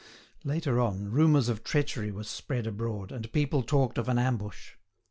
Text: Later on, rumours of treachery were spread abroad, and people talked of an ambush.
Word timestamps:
Later 0.43 0.79
on, 0.81 1.11
rumours 1.11 1.47
of 1.47 1.63
treachery 1.63 2.09
were 2.09 2.23
spread 2.23 2.65
abroad, 2.65 3.11
and 3.11 3.31
people 3.31 3.61
talked 3.61 3.99
of 3.99 4.09
an 4.09 4.17
ambush. 4.17 4.71